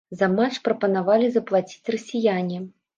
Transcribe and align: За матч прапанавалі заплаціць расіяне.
За 0.19 0.29
матч 0.37 0.57
прапанавалі 0.69 1.29
заплаціць 1.37 1.91
расіяне. 1.97 2.57